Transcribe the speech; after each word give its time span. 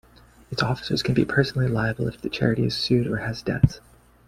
Its 0.49 0.63
officers 0.63 1.03
can 1.03 1.13
be 1.13 1.23
personally 1.23 1.67
liable 1.67 2.07
if 2.07 2.19
the 2.19 2.27
charity 2.27 2.65
is 2.65 2.75
sued 2.75 3.05
or 3.05 3.17
has 3.17 3.43
debts. 3.43 3.81